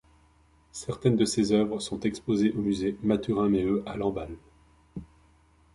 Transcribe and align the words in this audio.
Certaines 0.71 1.15
de 1.15 1.25
ses 1.25 1.51
œuvres 1.51 1.79
sont 1.79 1.99
exposées 1.99 2.53
au 2.53 2.61
musée 2.63 2.97
Mathurin-Méheut 3.03 3.83
à 3.85 3.97
Lamballe. 3.97 4.35